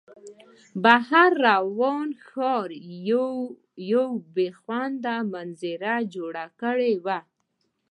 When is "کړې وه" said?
6.61-7.19